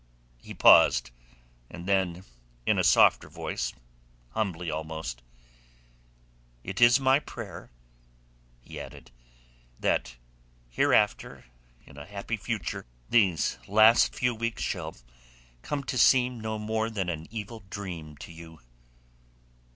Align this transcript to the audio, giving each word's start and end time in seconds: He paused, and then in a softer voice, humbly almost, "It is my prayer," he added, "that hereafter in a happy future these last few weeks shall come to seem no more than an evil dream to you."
He 0.39 0.55
paused, 0.55 1.11
and 1.69 1.87
then 1.87 2.23
in 2.65 2.79
a 2.79 2.83
softer 2.83 3.29
voice, 3.29 3.71
humbly 4.29 4.71
almost, 4.71 5.21
"It 6.63 6.81
is 6.81 6.99
my 6.99 7.19
prayer," 7.19 7.69
he 8.61 8.79
added, 8.79 9.11
"that 9.79 10.15
hereafter 10.71 11.45
in 11.85 11.97
a 11.99 12.07
happy 12.07 12.35
future 12.35 12.87
these 13.11 13.59
last 13.67 14.15
few 14.15 14.33
weeks 14.33 14.63
shall 14.63 14.95
come 15.61 15.83
to 15.83 15.99
seem 15.99 16.39
no 16.39 16.57
more 16.57 16.89
than 16.89 17.07
an 17.07 17.27
evil 17.29 17.63
dream 17.69 18.17
to 18.25 18.31
you." 18.31 18.59